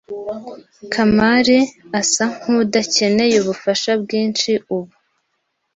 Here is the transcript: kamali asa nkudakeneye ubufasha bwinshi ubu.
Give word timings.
kamali 0.93 1.59
asa 1.99 2.25
nkudakeneye 2.41 3.35
ubufasha 3.39 3.91
bwinshi 4.01 4.51
ubu. 4.75 4.93